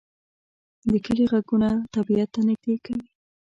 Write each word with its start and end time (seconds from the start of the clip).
د 0.89 0.91
کلی 1.05 1.25
غږونه 1.31 1.69
طبیعت 1.95 2.29
ته 2.33 2.41
نږدې 2.47 2.75
کوي 2.85 3.05